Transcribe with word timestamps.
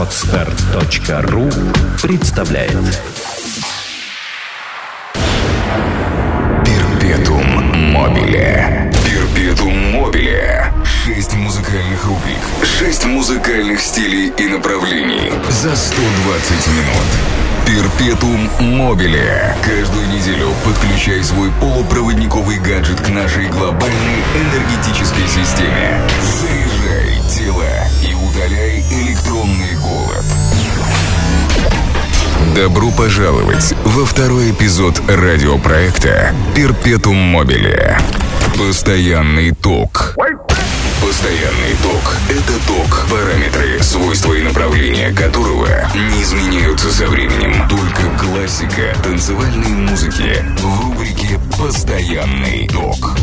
Отстар.ру 0.00 1.50
представляет 2.00 2.72
Перпетум 6.64 7.44
мобиле. 7.92 8.90
Перпетум 9.04 9.92
мобиле. 9.92 10.72
Шесть 10.86 11.34
музыкальных 11.34 12.02
рубрик. 12.06 12.38
Шесть 12.78 13.04
музыкальных 13.04 13.78
стилей 13.78 14.32
и 14.38 14.48
направлений. 14.48 15.32
За 15.50 15.76
120 15.76 16.66
минут. 16.68 17.20
Перпетум 17.66 18.48
мобиле. 18.58 19.54
Каждую 19.62 20.06
неделю 20.08 20.48
подключай 20.64 21.22
свой 21.22 21.50
полупроводниковый 21.60 22.58
гаджет 22.58 23.02
к 23.02 23.08
нашей 23.10 23.48
глобальной 23.48 24.24
энергетической 24.34 25.28
системе. 25.28 26.00
Заряжай 26.40 27.20
тело 27.28 27.66
и 28.02 28.14
удаляй 28.14 28.79
Добро 32.60 32.90
пожаловать 32.90 33.74
во 33.86 34.04
второй 34.04 34.50
эпизод 34.50 35.00
радиопроекта 35.08 36.34
«Перпетум 36.54 37.16
мобиле». 37.16 37.98
Постоянный 38.54 39.52
ток. 39.52 40.14
Постоянный 41.00 41.74
ток– 41.82 42.16
это 42.28 42.52
ток, 42.66 43.06
параметры, 43.10 43.82
свойства 43.82 44.34
и 44.34 44.42
направления 44.42 45.10
которого 45.10 45.68
не 45.94 46.22
изменяются 46.22 46.92
со 46.92 47.06
временем. 47.06 47.66
Только 47.66 48.02
классика 48.22 48.94
танцевальной 49.02 49.70
музыки 49.70 50.44
в 50.58 50.82
рубрике 50.82 51.40
«Постоянный 51.58 52.68
ток». 52.68 53.16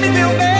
meu 0.00 0.28
Deus 0.38 0.57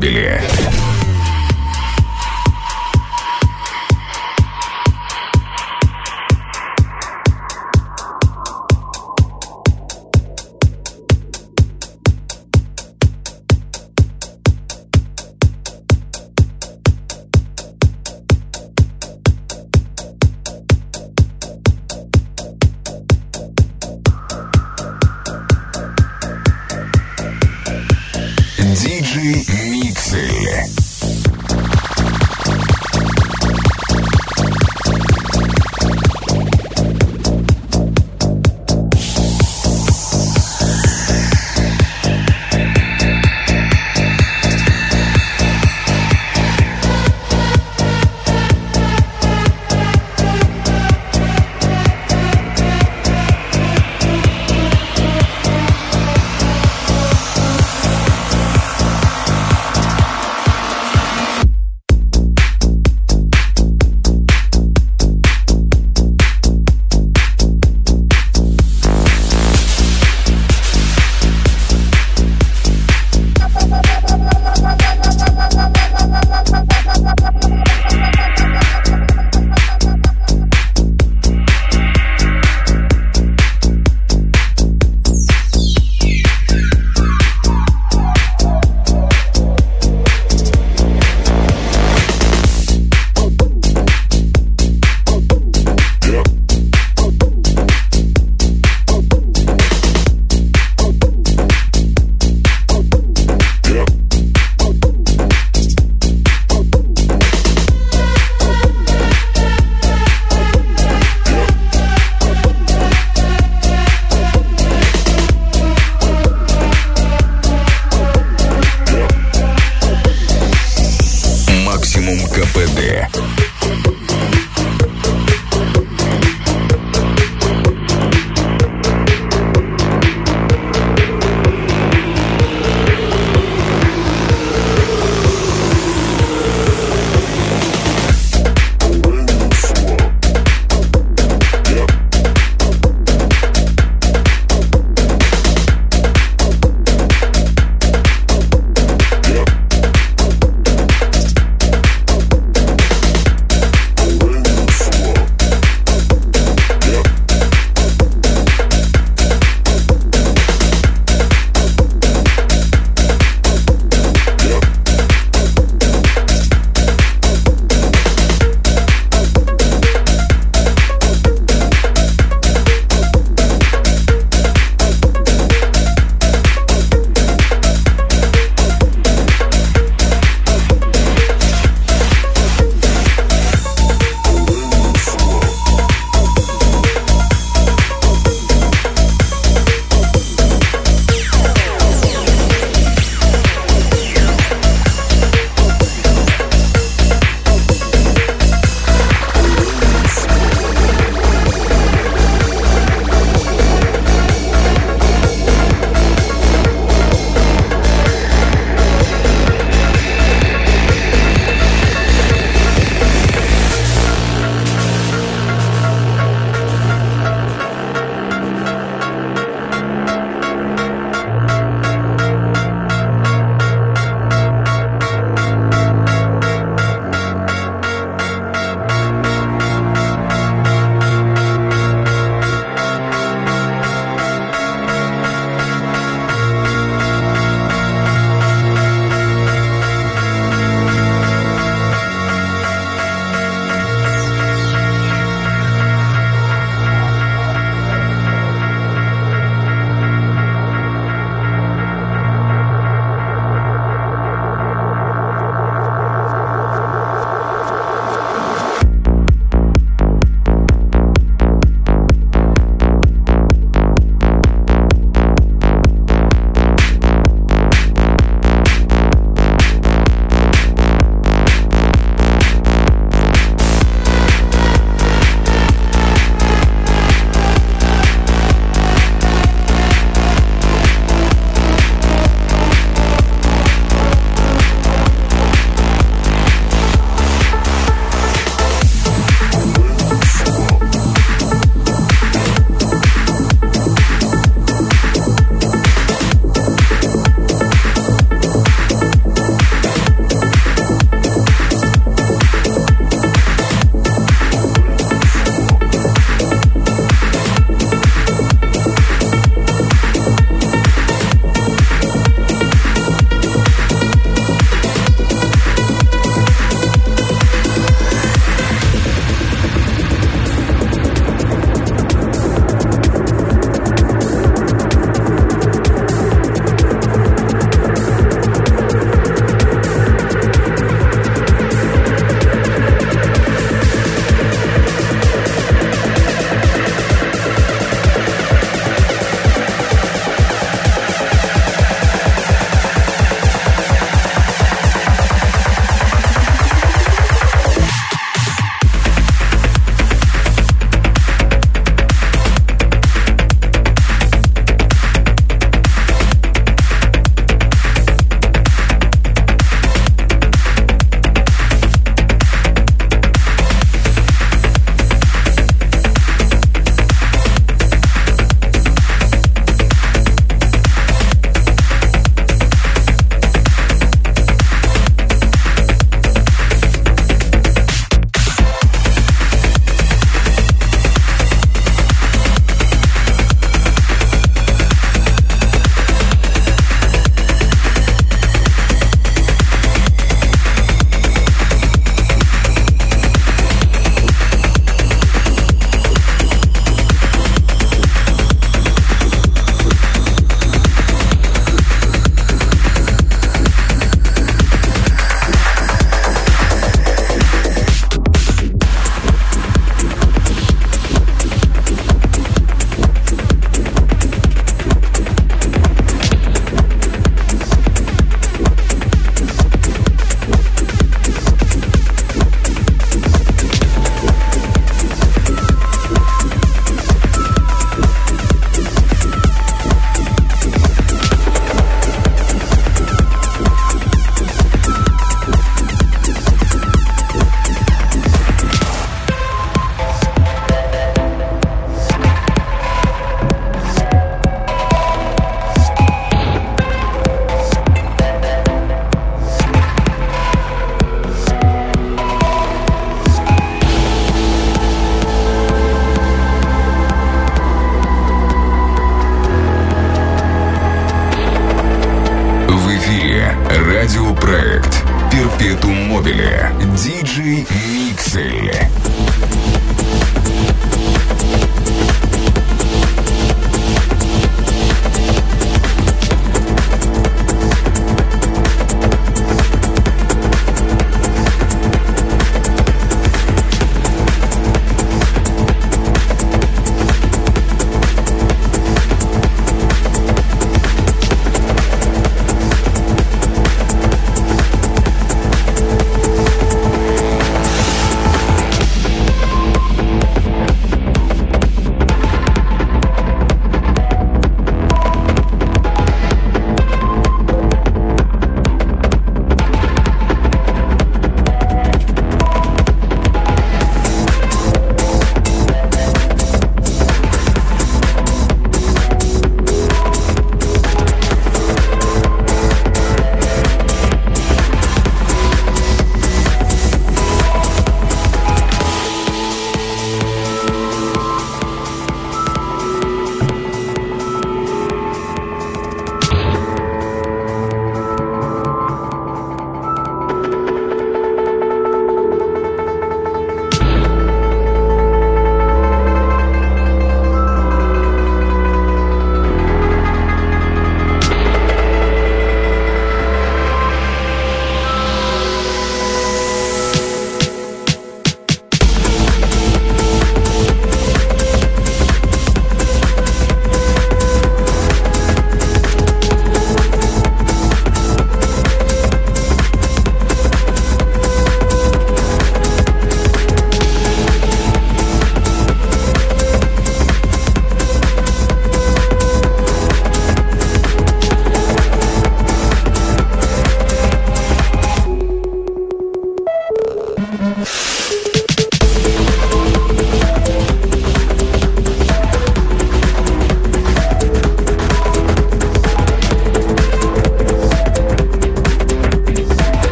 Перпетум 0.00 0.69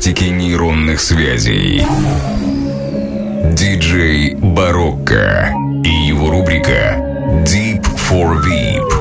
профилактики 0.00 0.24
нейронных 0.24 0.98
связей. 0.98 1.82
Диджей 3.54 4.34
Барокко 4.34 5.52
и 5.84 5.90
его 5.90 6.30
рубрика 6.30 6.96
Deep 7.44 7.84
for 8.08 8.42
VIP. 8.42 8.99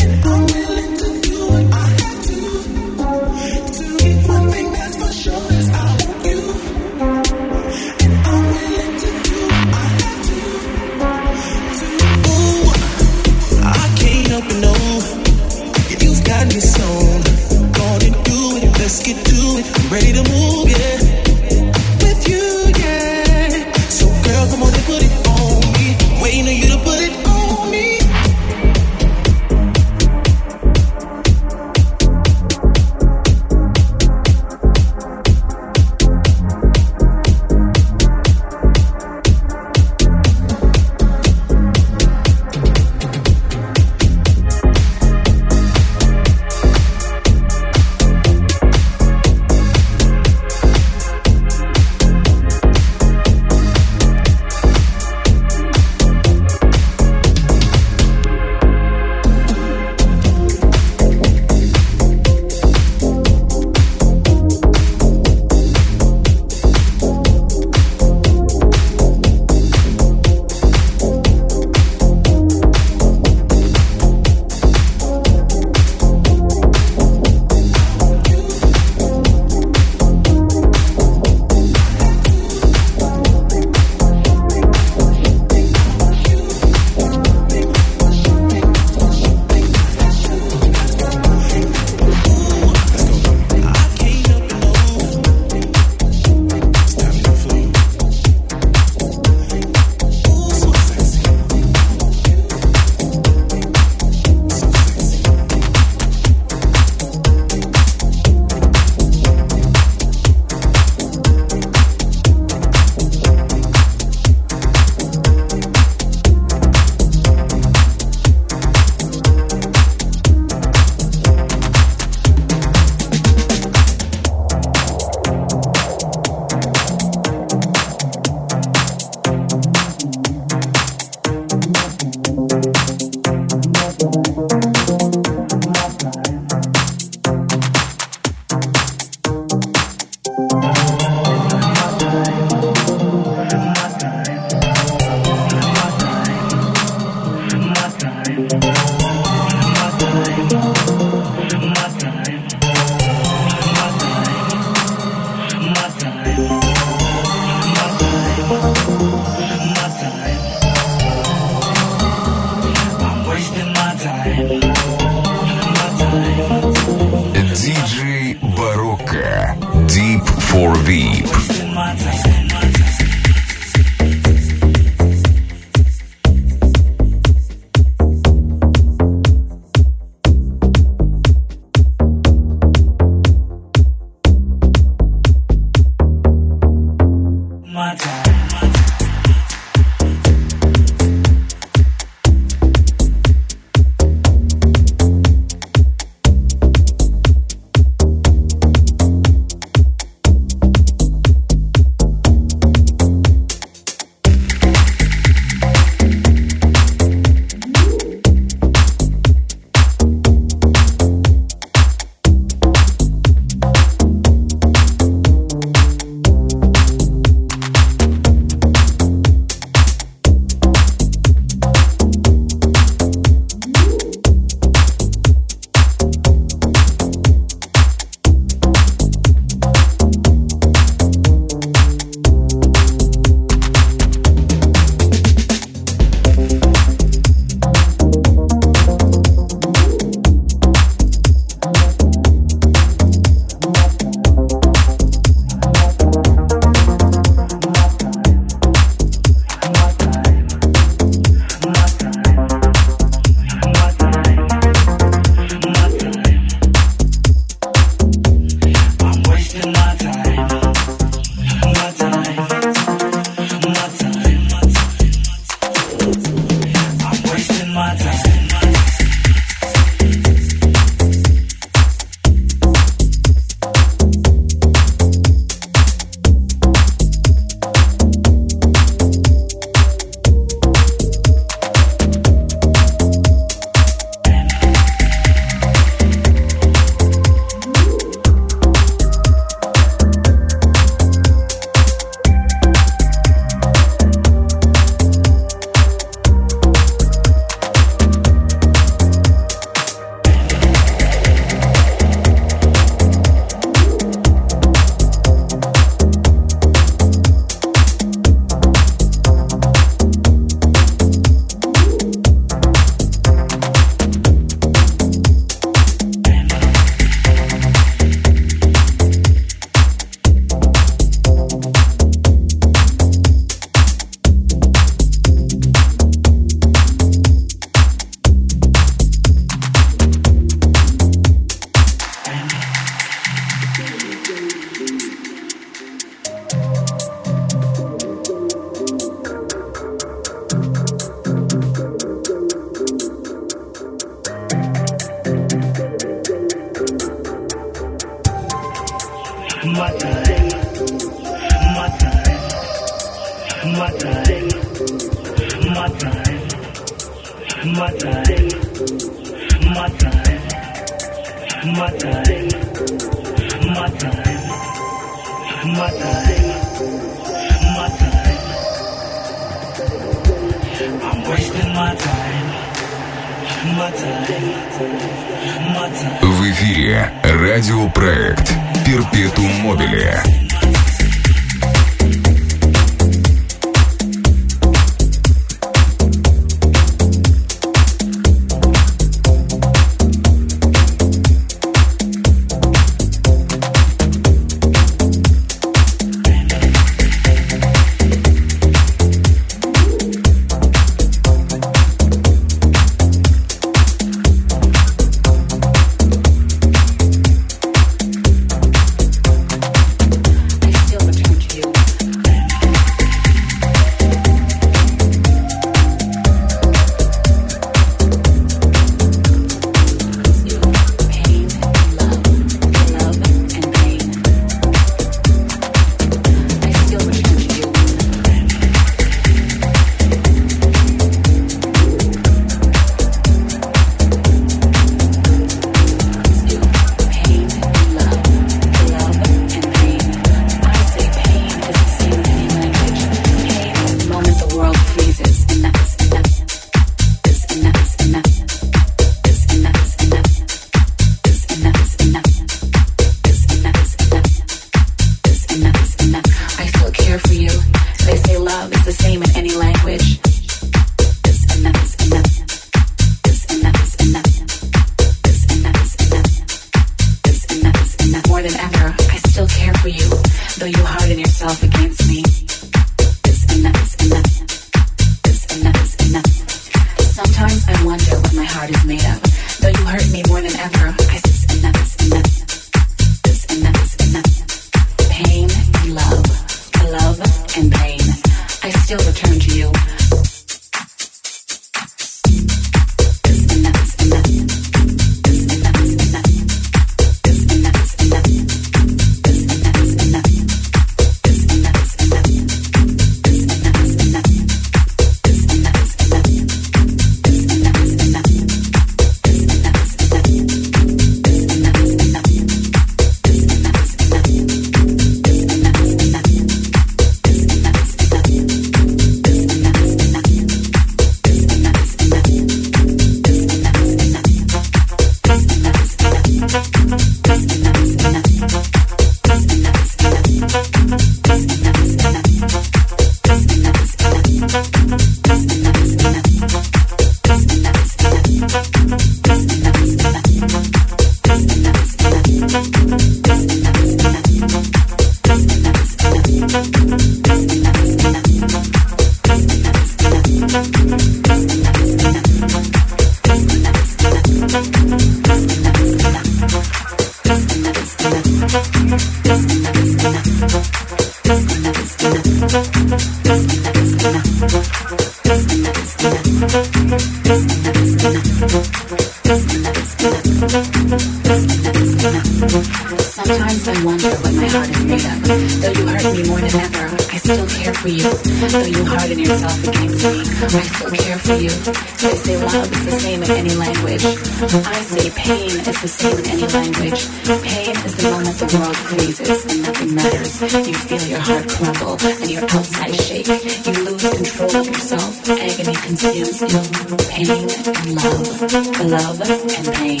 still 577.34 577.62
care 577.62 577.74
for 577.74 577.88
you, 577.88 578.02
though 578.48 578.62
you 578.62 578.84
harden 578.84 579.18
yourself 579.18 579.66
against 579.66 580.04
me. 580.06 580.20
I 580.54 580.62
still 580.70 580.90
care 580.90 581.18
for 581.18 581.34
you. 581.34 581.50
They 581.50 582.14
say 582.22 582.36
love 582.38 582.72
is 582.72 582.84
the 582.84 583.00
same 583.00 583.22
in 583.22 583.30
any 583.30 583.54
language. 583.54 584.04
I 584.04 584.80
say 584.86 585.10
pain 585.10 585.50
is 585.50 585.80
the 585.82 585.88
same 585.88 586.18
in 586.18 586.26
any 586.30 586.46
language. 586.46 587.00
Pain 587.42 587.74
is 587.74 587.94
the 587.96 588.10
moment 588.10 588.38
the 588.38 588.46
world 588.54 588.76
freezes 588.76 589.44
and 589.50 589.62
nothing 589.62 589.94
matters. 589.94 590.34
You 590.68 590.74
feel 590.74 591.04
your 591.10 591.20
heart 591.20 591.48
crumble 591.48 591.96
and 592.06 592.30
your 592.30 592.42
outside 592.44 592.94
shake. 593.02 593.26
You 593.26 593.74
lose 593.82 594.06
control 594.14 594.54
of 594.54 594.66
yourself. 594.66 595.28
Agony 595.28 595.74
consumes 595.74 596.38
you. 596.38 596.62
Pain 597.10 597.30
and 597.34 597.98
love. 597.98 598.94
Love 598.94 599.20
and 599.26 599.74
pain. 599.74 600.00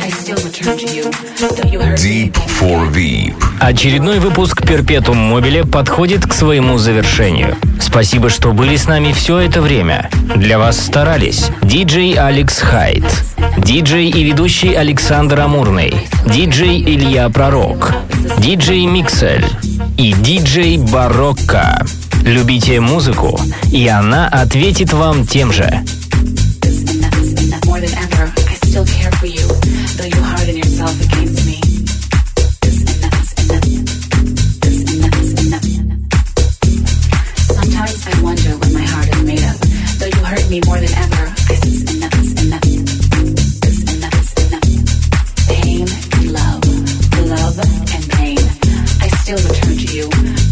I 0.00 0.08
still 0.08 0.40
return 0.40 0.78
to 0.78 0.88
you, 0.88 1.04
though 1.36 1.68
you 1.68 1.80
hurt 1.80 1.98
Deep 1.98 2.32
me. 2.36 2.48
for 2.56 2.86
Veep. 2.90 3.51
Очередной 3.62 4.18
выпуск 4.18 4.66
Перпетум 4.66 5.16
Мобиле 5.16 5.64
подходит 5.64 6.26
к 6.26 6.32
своему 6.32 6.78
завершению. 6.78 7.56
Спасибо, 7.80 8.28
что 8.28 8.52
были 8.52 8.74
с 8.74 8.88
нами 8.88 9.12
все 9.12 9.38
это 9.38 9.62
время. 9.62 10.10
Для 10.34 10.58
вас 10.58 10.80
старались 10.80 11.46
диджей 11.62 12.14
Алекс 12.14 12.58
Хайт, 12.58 13.04
диджей 13.58 14.10
и 14.10 14.24
ведущий 14.24 14.74
Александр 14.74 15.38
Амурный, 15.38 15.94
диджей 16.26 16.82
Илья 16.82 17.28
Пророк, 17.28 17.94
диджей 18.38 18.84
Миксель 18.86 19.46
и 19.96 20.12
диджей 20.12 20.78
Барокко. 20.78 21.86
Любите 22.24 22.80
музыку, 22.80 23.40
и 23.70 23.86
она 23.86 24.26
ответит 24.26 24.92
вам 24.92 25.24
тем 25.24 25.52
же. 25.52 25.84
I'll 49.32 49.38
return 49.48 49.78
to 49.78 49.96
you. 49.96 50.51